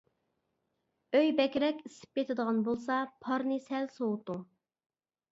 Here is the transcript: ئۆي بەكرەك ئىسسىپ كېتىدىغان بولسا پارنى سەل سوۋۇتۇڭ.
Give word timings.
ئۆي 1.17 1.27
بەكرەك 1.39 1.83
ئىسسىپ 1.89 2.17
كېتىدىغان 2.19 2.61
بولسا 2.69 2.97
پارنى 3.27 3.59
سەل 3.67 3.85
سوۋۇتۇڭ. 3.99 4.41